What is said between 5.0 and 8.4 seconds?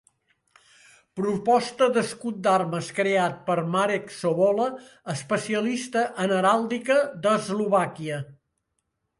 especialista en heràldica d'Eslovàquia.